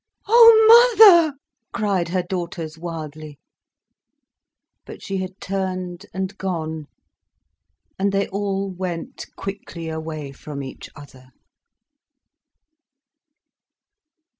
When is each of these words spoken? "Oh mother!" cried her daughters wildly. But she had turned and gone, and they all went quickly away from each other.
"Oh 0.27 0.95
mother!" 0.97 1.33
cried 1.73 2.07
her 2.09 2.23
daughters 2.23 2.75
wildly. 2.75 3.37
But 4.83 5.03
she 5.03 5.17
had 5.17 5.39
turned 5.39 6.07
and 6.11 6.35
gone, 6.39 6.87
and 7.99 8.11
they 8.11 8.27
all 8.29 8.67
went 8.71 9.27
quickly 9.35 9.89
away 9.89 10.31
from 10.31 10.63
each 10.63 10.89
other. 10.95 11.29